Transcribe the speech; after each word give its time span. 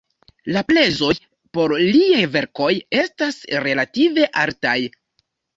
La 0.53 0.61
prezoj 0.71 1.09
por 1.57 1.75
liaj 1.83 2.23
verkoj 2.37 2.71
estas 3.03 3.39
relative 3.69 4.29
altaj. 4.47 4.77